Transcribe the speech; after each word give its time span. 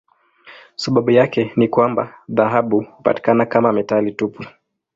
Sababu 0.75 1.11
yake 1.11 1.51
ni 1.55 1.67
kwamba 1.67 2.13
dhahabu 2.29 2.79
hupatikana 2.81 3.45
kama 3.45 3.71
metali 3.73 4.11
tupu. 4.11 4.45